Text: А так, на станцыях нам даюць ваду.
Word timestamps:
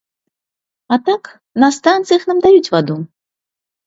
А 0.95 0.97
так, 1.09 1.23
на 1.63 1.69
станцыях 1.77 2.23
нам 2.31 2.37
даюць 2.47 2.71
ваду. 2.77 2.97